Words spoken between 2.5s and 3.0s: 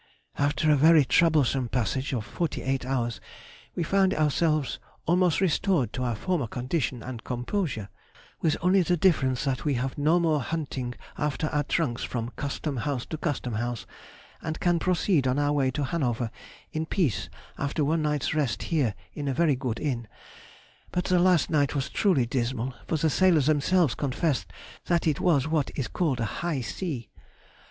eight